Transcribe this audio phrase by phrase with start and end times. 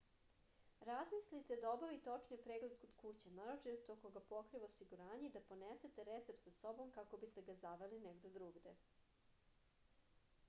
[0.89, 6.05] razmislite da obavite očni pregled kod kuće naročito ako ga pokriva osiguranje i da ponesete
[6.09, 8.73] recept sa sobom kako biste ga zaveli negde drugde